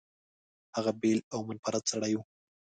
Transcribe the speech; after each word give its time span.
هغه 0.75 0.91
بېل 1.01 1.19
او 1.33 1.39
منفرد 1.49 1.83
سړی 1.91 2.13
و. 2.15 2.19